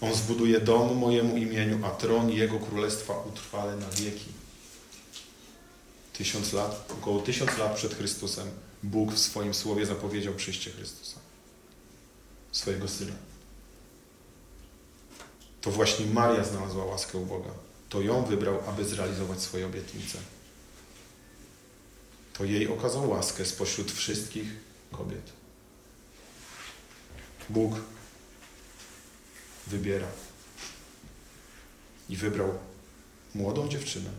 On 0.00 0.14
zbuduje 0.14 0.60
dom 0.60 0.96
mojemu 0.96 1.36
imieniu, 1.36 1.86
a 1.86 1.90
tron 1.90 2.30
Jego 2.30 2.58
królestwa 2.58 3.22
utrwale 3.28 3.76
na 3.76 3.90
wieki. 3.90 4.26
Tysiąc 6.12 6.52
lat, 6.52 6.92
około 6.92 7.20
tysiąc 7.20 7.58
lat 7.58 7.74
przed 7.74 7.94
Chrystusem 7.94 8.48
Bóg 8.82 9.12
w 9.12 9.18
swoim 9.18 9.54
słowie 9.54 9.86
zapowiedział 9.86 10.34
przyjście 10.34 10.70
Chrystusa, 10.70 11.18
swojego 12.52 12.88
Syna. 12.88 13.12
To 15.60 15.70
właśnie 15.70 16.06
Maria 16.06 16.44
znalazła 16.44 16.84
łaskę 16.84 17.18
u 17.18 17.26
Boga. 17.26 17.65
To 17.88 18.00
ją 18.00 18.24
wybrał, 18.24 18.62
aby 18.68 18.84
zrealizować 18.84 19.40
swoje 19.40 19.66
obietnice. 19.66 20.18
To 22.32 22.44
jej 22.44 22.68
okazał 22.68 23.10
łaskę 23.10 23.44
spośród 23.44 23.92
wszystkich 23.92 24.48
kobiet. 24.92 25.32
Bóg 27.48 27.74
wybiera. 29.66 30.08
I 32.08 32.16
wybrał 32.16 32.58
młodą 33.34 33.68
dziewczynę 33.68 34.10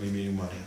o 0.00 0.04
imieniu 0.04 0.32
Maria. 0.32 0.64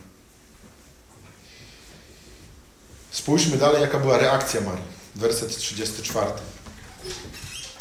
Spójrzmy 3.12 3.58
dalej, 3.58 3.82
jaka 3.82 4.00
była 4.00 4.18
reakcja 4.18 4.62
Marii. 4.62 4.86
Werset 5.15 5.58
34. 5.58 6.32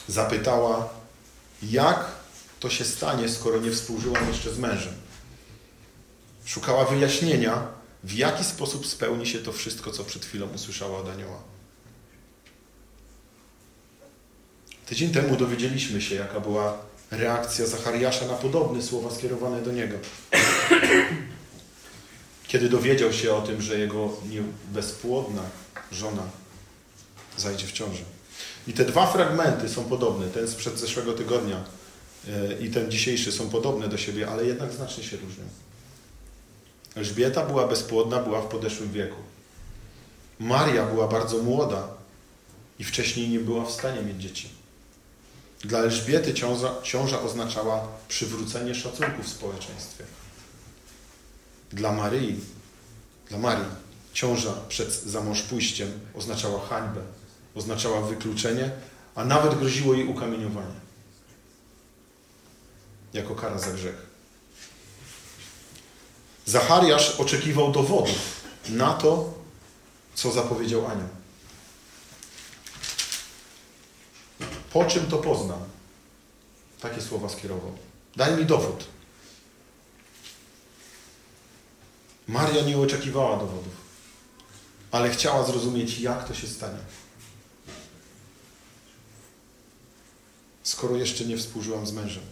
Zapytała, 0.08 0.94
jak 1.70 2.06
to 2.60 2.70
się 2.70 2.84
stanie, 2.84 3.28
skoro 3.28 3.60
nie 3.60 3.70
współżyłam 3.70 4.28
jeszcze 4.28 4.54
z 4.54 4.58
mężem. 4.58 4.94
Szukała 6.44 6.84
wyjaśnienia, 6.84 7.66
w 8.04 8.12
jaki 8.12 8.44
sposób 8.44 8.86
spełni 8.86 9.26
się 9.26 9.38
to 9.38 9.52
wszystko, 9.52 9.90
co 9.90 10.04
przed 10.04 10.24
chwilą 10.24 10.48
usłyszała 10.48 10.98
od 10.98 11.08
anioła. 11.08 11.38
Tydzień 14.86 15.12
temu 15.12 15.36
dowiedzieliśmy 15.36 16.00
się, 16.00 16.14
jaka 16.14 16.40
była 16.40 16.78
reakcja 17.10 17.66
Zachariasza 17.66 18.26
na 18.26 18.34
podobne 18.34 18.82
słowa 18.82 19.10
skierowane 19.10 19.62
do 19.62 19.72
niego. 19.72 19.98
Kiedy 22.48 22.68
dowiedział 22.68 23.12
się 23.12 23.34
o 23.34 23.42
tym, 23.42 23.62
że 23.62 23.78
jego 23.78 24.16
bezpłodna 24.72 25.42
żona 25.92 26.22
zajdzie 27.36 27.66
w 27.66 27.72
ciąży. 27.72 28.04
I 28.68 28.72
te 28.72 28.84
dwa 28.84 29.06
fragmenty 29.06 29.68
są 29.68 29.84
podobne. 29.84 30.26
Ten 30.26 30.48
sprzed 30.48 30.78
zeszłego 30.78 31.12
tygodnia 31.12 31.64
e, 32.28 32.58
i 32.60 32.70
ten 32.70 32.90
dzisiejszy 32.90 33.32
są 33.32 33.50
podobne 33.50 33.88
do 33.88 33.98
siebie, 33.98 34.28
ale 34.28 34.44
jednak 34.44 34.72
znacznie 34.72 35.04
się 35.04 35.16
różnią. 35.16 35.44
Elżbieta 36.94 37.46
była 37.46 37.68
bezpłodna, 37.68 38.22
była 38.22 38.40
w 38.40 38.46
podeszłym 38.46 38.92
wieku. 38.92 39.16
Maria 40.38 40.86
była 40.86 41.08
bardzo 41.08 41.42
młoda 41.42 41.88
i 42.78 42.84
wcześniej 42.84 43.28
nie 43.28 43.40
była 43.40 43.64
w 43.64 43.70
stanie 43.70 44.02
mieć 44.02 44.22
dzieci. 44.22 44.48
Dla 45.64 45.78
Elżbiety 45.78 46.34
ciąża, 46.34 46.74
ciąża 46.82 47.20
oznaczała 47.20 47.88
przywrócenie 48.08 48.74
szacunku 48.74 49.22
w 49.22 49.28
społeczeństwie. 49.28 50.04
Dla 51.72 51.92
Maryi, 51.92 52.40
dla 53.28 53.38
Marii 53.38 53.64
ciąża 54.12 54.54
przed 54.68 54.92
zamążpójściem 54.92 55.88
oznaczała 56.14 56.66
hańbę, 56.66 57.00
oznaczała 57.54 58.00
wykluczenie, 58.00 58.70
a 59.14 59.24
nawet 59.24 59.58
groziło 59.58 59.94
jej 59.94 60.06
ukamieniowanie 60.06 60.84
jako 63.14 63.34
kara 63.34 63.58
za 63.58 63.70
grzech. 63.70 64.06
Zachariasz 66.46 67.20
oczekiwał 67.20 67.72
dowodów 67.72 68.44
na 68.68 68.94
to, 68.94 69.34
co 70.14 70.32
zapowiedział 70.32 70.86
anioł. 70.86 71.08
Po 74.72 74.84
czym 74.84 75.06
to 75.06 75.18
poznam? 75.18 75.60
Takie 76.80 77.02
słowa 77.02 77.28
skierował. 77.28 77.72
Daj 78.16 78.36
mi 78.36 78.46
dowód. 78.46 78.84
Maria 82.28 82.62
nie 82.62 82.78
oczekiwała 82.78 83.36
dowodów, 83.36 83.74
ale 84.90 85.10
chciała 85.10 85.46
zrozumieć, 85.46 85.98
jak 85.98 86.28
to 86.28 86.34
się 86.34 86.46
stanie. 86.46 86.78
Skoro 90.64 90.96
jeszcze 90.96 91.24
nie 91.24 91.36
współżyłam 91.36 91.86
z 91.86 91.92
mężem. 91.92 92.22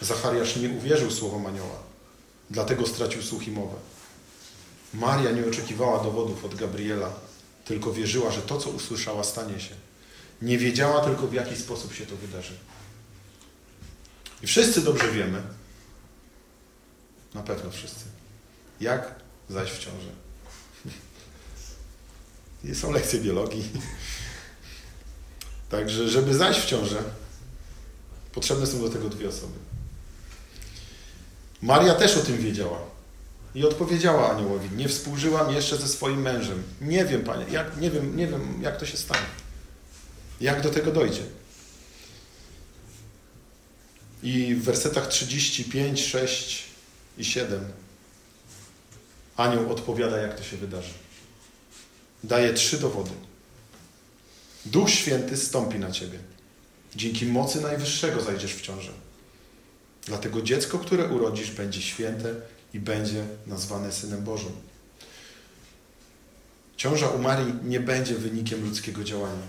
Zachariasz 0.00 0.56
nie 0.56 0.68
uwierzył 0.68 1.10
słowom 1.10 1.46
anioła, 1.46 1.78
dlatego 2.50 2.86
stracił 2.86 3.22
słuch 3.22 3.46
i 3.48 3.50
mowę. 3.50 3.76
Maria 4.94 5.30
nie 5.30 5.46
oczekiwała 5.46 6.04
dowodów 6.04 6.44
od 6.44 6.54
Gabriela, 6.54 7.12
tylko 7.64 7.92
wierzyła, 7.92 8.30
że 8.30 8.42
to, 8.42 8.58
co 8.58 8.70
usłyszała, 8.70 9.24
stanie 9.24 9.60
się. 9.60 9.74
Nie 10.42 10.58
wiedziała 10.58 11.04
tylko, 11.04 11.26
w 11.26 11.32
jaki 11.32 11.56
sposób 11.56 11.94
się 11.94 12.06
to 12.06 12.16
wydarzy. 12.16 12.54
I 14.42 14.46
wszyscy 14.46 14.80
dobrze 14.80 15.12
wiemy, 15.12 15.42
na 17.34 17.42
pewno 17.42 17.70
wszyscy, 17.70 18.04
jak 18.80 19.14
zajść 19.48 19.72
w 19.72 19.78
ciążę. 19.78 20.10
I 22.64 22.74
są 22.80 22.92
lekcje 22.92 23.20
biologii. 23.20 23.70
Także, 25.74 26.08
żeby 26.08 26.34
zajść 26.34 26.60
w 26.60 26.66
ciążę, 26.66 27.02
potrzebne 28.32 28.66
są 28.66 28.80
do 28.80 28.88
tego 28.88 29.08
dwie 29.08 29.28
osoby. 29.28 29.52
Maria 31.62 31.94
też 31.94 32.16
o 32.16 32.20
tym 32.20 32.38
wiedziała. 32.38 32.78
I 33.54 33.64
odpowiedziała 33.64 34.30
aniołowi, 34.30 34.68
nie 34.76 34.88
współżyłam 34.88 35.52
jeszcze 35.52 35.76
ze 35.76 35.88
swoim 35.88 36.22
mężem. 36.22 36.62
Nie 36.80 37.04
wiem, 37.04 37.24
panie, 37.24 37.44
jak, 37.50 37.76
nie, 37.80 37.90
wiem, 37.90 38.16
nie 38.16 38.26
wiem, 38.26 38.62
jak 38.62 38.76
to 38.76 38.86
się 38.86 38.96
stanie. 38.96 39.26
Jak 40.40 40.62
do 40.62 40.70
tego 40.70 40.92
dojdzie. 40.92 41.22
I 44.22 44.54
w 44.54 44.64
wersetach 44.64 45.06
35, 45.06 46.06
6 46.06 46.64
i 47.18 47.24
7 47.24 47.72
anioł 49.36 49.72
odpowiada, 49.72 50.18
jak 50.18 50.36
to 50.36 50.44
się 50.44 50.56
wydarzy. 50.56 50.92
Daje 52.24 52.52
trzy 52.52 52.78
dowody. 52.78 53.10
Duch 54.64 54.90
Święty 54.90 55.36
stąpi 55.36 55.78
na 55.78 55.90
ciebie. 55.90 56.18
Dzięki 56.96 57.26
mocy 57.26 57.60
Najwyższego 57.60 58.20
zajdziesz 58.22 58.54
w 58.54 58.60
ciążę. 58.60 58.92
Dlatego 60.06 60.42
dziecko, 60.42 60.78
które 60.78 61.08
urodzisz, 61.08 61.50
będzie 61.50 61.82
święte 61.82 62.34
i 62.74 62.80
będzie 62.80 63.26
nazwane 63.46 63.92
Synem 63.92 64.24
Bożym. 64.24 64.52
Ciąża 66.76 67.08
u 67.08 67.18
Marii 67.18 67.54
nie 67.64 67.80
będzie 67.80 68.14
wynikiem 68.14 68.64
ludzkiego 68.64 69.04
działania, 69.04 69.42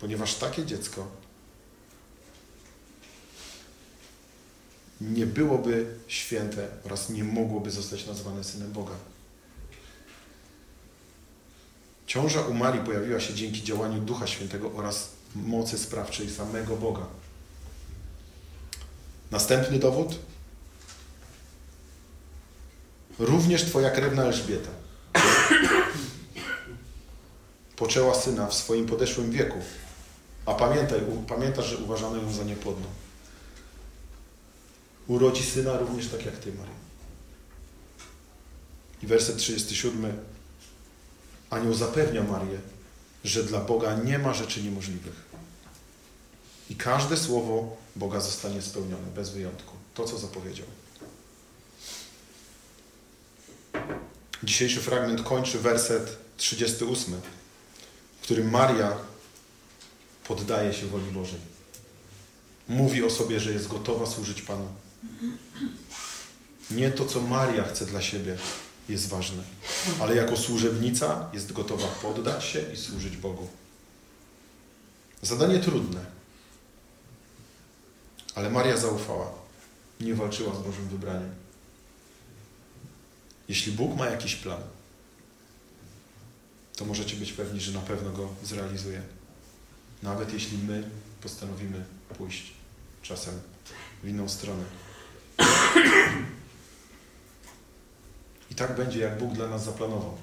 ponieważ 0.00 0.34
takie 0.34 0.66
dziecko 0.66 1.06
nie 5.00 5.26
byłoby 5.26 5.86
święte 6.08 6.68
oraz 6.84 7.10
nie 7.10 7.24
mogłoby 7.24 7.70
zostać 7.70 8.06
nazwane 8.06 8.44
Synem 8.44 8.72
Boga. 8.72 8.94
Ciąża 12.06 12.40
u 12.40 12.54
Marii 12.54 12.84
pojawiła 12.84 13.20
się 13.20 13.34
dzięki 13.34 13.62
działaniu 13.62 14.00
Ducha 14.00 14.26
Świętego 14.26 14.70
oraz 14.74 15.10
mocy 15.34 15.78
sprawczej 15.78 16.30
samego 16.30 16.76
Boga. 16.76 17.06
Następny 19.30 19.78
dowód. 19.78 20.18
Również 23.18 23.64
Twoja 23.64 23.90
krewna 23.90 24.22
Elżbieta 24.22 24.70
poczęła 27.76 28.14
syna 28.14 28.46
w 28.46 28.54
swoim 28.54 28.86
podeszłym 28.86 29.30
wieku. 29.30 29.58
A 30.46 30.54
pamiętaj, 30.54 31.00
pamiętasz, 31.28 31.66
że 31.66 31.76
uważano 31.76 32.16
ją 32.16 32.32
za 32.32 32.44
niepłodną. 32.44 32.86
Urodzi 35.06 35.42
syna 35.42 35.78
również 35.78 36.08
tak 36.08 36.26
jak 36.26 36.38
Ty, 36.38 36.52
Maria. 36.52 36.74
I 39.02 39.06
werset 39.06 39.36
37. 39.36 40.33
Anioł 41.54 41.74
zapewnia 41.74 42.22
Marię, 42.22 42.58
że 43.24 43.44
dla 43.44 43.60
Boga 43.60 43.94
nie 43.94 44.18
ma 44.18 44.34
rzeczy 44.34 44.62
niemożliwych. 44.62 45.24
I 46.70 46.76
każde 46.76 47.16
słowo 47.16 47.76
Boga 47.96 48.20
zostanie 48.20 48.62
spełnione, 48.62 49.06
bez 49.14 49.30
wyjątku. 49.30 49.76
To, 49.94 50.04
co 50.04 50.18
zapowiedział. 50.18 50.66
Dzisiejszy 54.42 54.80
fragment 54.80 55.22
kończy 55.22 55.58
werset 55.58 56.16
38, 56.36 57.14
w 58.20 58.22
którym 58.22 58.50
Maria 58.50 58.96
poddaje 60.24 60.72
się 60.72 60.86
woli 60.86 61.10
Bożej. 61.10 61.40
Mówi 62.68 63.04
o 63.04 63.10
sobie, 63.10 63.40
że 63.40 63.52
jest 63.52 63.68
gotowa 63.68 64.06
służyć 64.06 64.42
Panu. 64.42 64.68
Nie 66.70 66.90
to, 66.90 67.04
co 67.04 67.20
Maria 67.20 67.64
chce 67.64 67.86
dla 67.86 68.02
siebie, 68.02 68.36
jest 68.88 69.08
ważne, 69.08 69.42
ale 70.00 70.16
jako 70.16 70.36
służebnica 70.36 71.30
jest 71.32 71.52
gotowa 71.52 71.86
poddać 71.86 72.44
się 72.44 72.72
i 72.72 72.76
służyć 72.76 73.16
Bogu. 73.16 73.48
Zadanie 75.22 75.58
trudne, 75.58 76.04
ale 78.34 78.50
Maria 78.50 78.76
zaufała. 78.76 79.44
Nie 80.00 80.14
walczyła 80.14 80.54
z 80.54 80.58
Bożym 80.58 80.88
wybraniem. 80.88 81.34
Jeśli 83.48 83.72
Bóg 83.72 83.96
ma 83.96 84.06
jakiś 84.06 84.36
plan, 84.36 84.60
to 86.76 86.84
możecie 86.84 87.16
być 87.16 87.32
pewni, 87.32 87.60
że 87.60 87.72
na 87.72 87.80
pewno 87.80 88.10
go 88.10 88.28
zrealizuje. 88.42 89.02
Nawet 90.02 90.32
jeśli 90.32 90.58
my 90.58 90.90
postanowimy 91.22 91.84
pójść 92.18 92.52
czasem 93.02 93.40
w 94.02 94.08
inną 94.08 94.28
stronę. 94.28 94.64
I 98.54 98.56
tak 98.56 98.76
będzie, 98.76 99.00
jak 99.00 99.18
Bóg 99.18 99.32
dla 99.32 99.48
nas 99.48 99.64
zaplanował. 99.64 100.16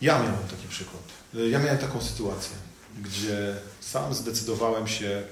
Ja 0.00 0.22
miałem 0.22 0.48
taki 0.48 0.68
przykład. 0.68 1.02
Ja 1.34 1.58
miałem 1.58 1.78
taką 1.78 2.02
sytuację 2.02 2.56
gdzie 3.00 3.56
sam 3.80 4.14
zdecydowałem 4.14 4.88
się, 4.88 5.22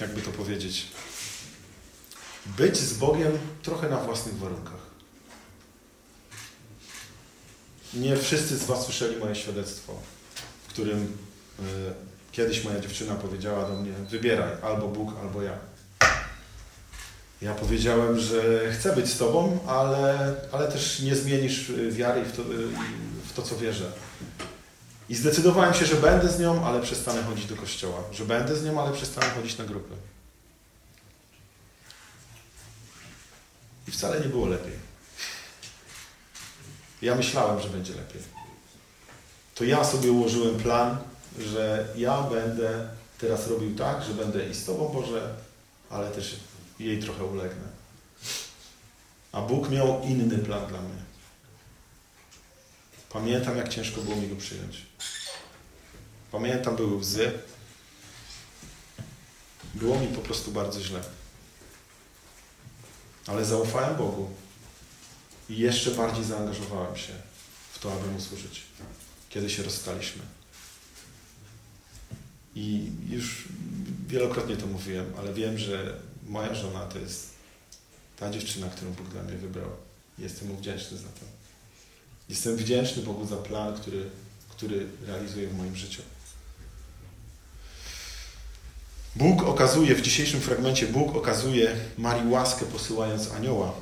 jakby 0.00 0.22
to 0.22 0.30
powiedzieć, 0.30 0.86
być 2.46 2.76
z 2.76 2.94
Bogiem 2.94 3.38
trochę 3.62 3.88
na 3.88 3.96
własnych 3.96 4.38
warunkach. 4.38 4.84
Nie 7.94 8.16
wszyscy 8.16 8.58
z 8.58 8.64
Was 8.64 8.84
słyszeli 8.84 9.16
moje 9.16 9.34
świadectwo, 9.34 10.00
w 10.64 10.68
którym 10.68 11.18
y, 11.60 12.13
kiedyś 12.36 12.64
moja 12.64 12.80
dziewczyna 12.80 13.14
powiedziała 13.14 13.68
do 13.68 13.74
mnie: 13.74 13.92
Wybieraj 14.10 14.52
albo 14.62 14.88
Bóg, 14.88 15.12
albo 15.22 15.42
ja. 15.42 15.58
Ja 17.42 17.54
powiedziałem, 17.54 18.18
że 18.20 18.72
chcę 18.72 18.96
być 18.96 19.08
z 19.08 19.18
Tobą, 19.18 19.58
ale, 19.66 20.34
ale 20.52 20.72
też 20.72 21.00
nie 21.00 21.16
zmienisz 21.16 21.72
wiary 21.90 22.24
w 22.24 22.36
to, 22.36 22.42
w 23.28 23.32
to, 23.32 23.42
co 23.42 23.56
wierzę. 23.56 23.92
I 25.08 25.14
zdecydowałem 25.14 25.74
się, 25.74 25.86
że 25.86 25.96
będę 25.96 26.28
z 26.28 26.40
nią, 26.40 26.66
ale 26.66 26.82
przestanę 26.82 27.22
chodzić 27.22 27.46
do 27.46 27.56
kościoła. 27.56 27.98
Że 28.12 28.24
będę 28.24 28.56
z 28.56 28.64
nią, 28.64 28.82
ale 28.82 28.92
przestanę 28.92 29.26
chodzić 29.30 29.58
na 29.58 29.64
grupy. 29.64 29.94
I 33.88 33.90
wcale 33.90 34.20
nie 34.20 34.28
było 34.28 34.46
lepiej. 34.46 34.72
Ja 37.02 37.14
myślałem, 37.14 37.60
że 37.60 37.68
będzie 37.68 37.94
lepiej. 37.94 38.22
To 39.54 39.64
ja 39.64 39.84
sobie 39.84 40.12
ułożyłem 40.12 40.56
plan, 40.56 40.98
że 41.38 41.88
ja 41.96 42.22
będę 42.22 42.88
teraz 43.18 43.48
robił 43.48 43.76
tak, 43.76 44.04
że 44.04 44.14
będę 44.14 44.48
i 44.48 44.54
z 44.54 44.64
Tobą, 44.64 44.88
Boże, 44.88 45.34
ale 45.90 46.10
też 46.10 46.36
jej 46.78 47.02
trochę 47.02 47.24
ulegnę. 47.24 47.68
A 49.32 49.40
Bóg 49.40 49.70
miał 49.70 50.02
inny 50.02 50.38
plan 50.38 50.66
dla 50.66 50.80
mnie. 50.80 51.02
Pamiętam, 53.10 53.56
jak 53.56 53.68
ciężko 53.68 54.00
było 54.00 54.16
mi 54.16 54.28
go 54.28 54.36
przyjąć. 54.36 54.82
Pamiętam, 56.32 56.76
były 56.76 56.96
łzy. 56.96 57.32
Było 59.74 59.98
mi 59.98 60.06
po 60.06 60.20
prostu 60.20 60.50
bardzo 60.50 60.80
źle. 60.80 61.00
Ale 63.26 63.44
zaufałem 63.44 63.96
Bogu 63.96 64.30
i 65.48 65.58
jeszcze 65.58 65.90
bardziej 65.90 66.24
zaangażowałem 66.24 66.96
się 66.96 67.12
w 67.72 67.78
to, 67.78 67.92
aby 67.92 68.06
Mu 68.06 68.20
służyć. 68.20 68.62
Kiedy 69.30 69.50
się 69.50 69.62
rozstaliśmy. 69.62 70.22
I 72.54 72.90
już 73.10 73.44
wielokrotnie 74.08 74.56
to 74.56 74.66
mówiłem, 74.66 75.12
ale 75.18 75.34
wiem, 75.34 75.58
że 75.58 75.96
moja 76.28 76.54
żona 76.54 76.80
to 76.80 76.98
jest 76.98 77.30
ta 78.16 78.30
dziewczyna, 78.30 78.68
którą 78.68 78.92
Bóg 78.92 79.08
dla 79.08 79.22
mnie 79.22 79.36
wybrał. 79.36 79.70
Jestem 80.18 80.48
mu 80.48 80.56
wdzięczny 80.56 80.98
za 80.98 81.08
to. 81.08 81.26
Jestem 82.28 82.56
wdzięczny 82.56 83.02
Bogu 83.02 83.26
za 83.26 83.36
plan, 83.36 83.76
który, 83.76 84.10
który 84.48 84.86
realizuje 85.06 85.48
w 85.48 85.56
moim 85.56 85.76
życiu. 85.76 86.02
Bóg 89.16 89.42
okazuje, 89.42 89.94
w 89.94 90.02
dzisiejszym 90.02 90.40
fragmencie 90.40 90.86
Bóg 90.86 91.16
okazuje 91.16 91.76
Marii 91.98 92.30
łaskę 92.30 92.66
posyłając 92.66 93.30
anioła, 93.30 93.74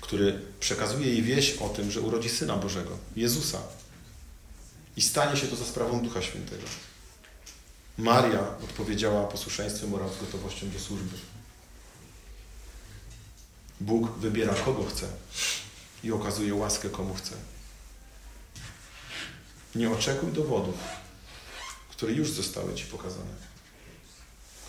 który 0.00 0.40
przekazuje 0.60 1.08
jej 1.08 1.22
wieść 1.22 1.58
o 1.58 1.68
tym, 1.68 1.90
że 1.90 2.00
urodzi 2.00 2.28
Syna 2.28 2.56
Bożego, 2.56 2.98
Jezusa. 3.16 3.58
I 4.96 5.02
stanie 5.02 5.36
się 5.36 5.46
to 5.46 5.56
za 5.56 5.64
sprawą 5.64 6.02
Ducha 6.02 6.22
Świętego. 6.22 6.62
Maria 7.98 8.40
odpowiedziała 8.64 9.26
posłuszeństwem 9.26 9.94
oraz 9.94 10.18
gotowością 10.18 10.70
do 10.70 10.78
służby. 10.78 11.16
Bóg 13.80 14.10
wybiera 14.10 14.54
kogo 14.54 14.84
chce 14.84 15.06
i 16.04 16.12
okazuje 16.12 16.54
łaskę 16.54 16.88
komu 16.88 17.14
chce. 17.14 17.36
Nie 19.74 19.90
oczekuj 19.90 20.32
dowodów, 20.32 20.78
które 21.90 22.12
już 22.12 22.30
zostały 22.30 22.74
Ci 22.74 22.84
pokazane 22.84 23.52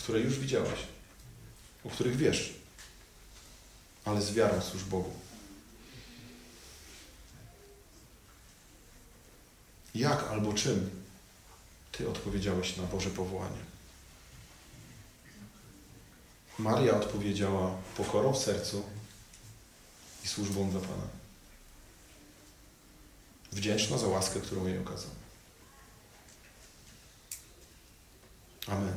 które 0.03 0.19
już 0.19 0.39
widziałaś, 0.39 0.79
o 1.83 1.89
których 1.89 2.17
wiesz, 2.17 2.53
ale 4.05 4.21
z 4.21 4.33
wiarą 4.33 4.61
służ 4.61 4.83
Bogu. 4.83 5.13
Jak 9.95 10.23
albo 10.23 10.53
czym 10.53 11.02
Ty 11.97 12.09
odpowiedziałeś 12.09 12.77
na 12.77 12.83
Boże 12.83 13.09
powołanie? 13.09 13.63
Maria 16.59 16.95
odpowiedziała 16.95 17.75
pokorą 17.97 18.33
w 18.33 18.37
sercu 18.37 18.83
i 20.23 20.27
służbą 20.27 20.69
dla 20.69 20.79
Pana. 20.79 21.07
Wdzięczna 23.51 23.97
za 23.97 24.07
łaskę, 24.07 24.39
którą 24.39 24.67
jej 24.67 24.79
okazał. 24.79 25.11
Amen. 28.67 28.93